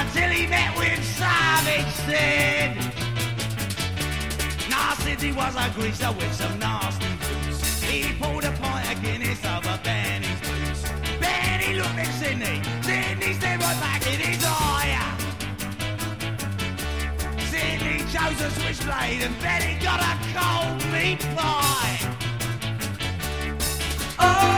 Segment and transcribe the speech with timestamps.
[0.00, 2.70] until he met with Savage Sid.
[4.70, 7.82] Now Sidney was a greaser with some nasty boots.
[7.82, 10.82] He pulled a pint of Guinness over Benny's boots.
[11.20, 12.62] Benny looked at Sidney.
[12.82, 14.94] Sidney stared right back in his eye.
[17.50, 21.98] Sidney chose a switchblade and Benny got a cold meat pie.
[24.20, 24.57] Oh!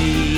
[0.00, 0.29] see.